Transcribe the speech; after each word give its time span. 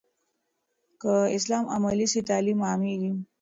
که 1.01 1.13
اسلام 1.37 1.65
عملي 1.75 2.07
سي، 2.11 2.19
تعلیم 2.29 2.59
عامېږي. 2.69 3.11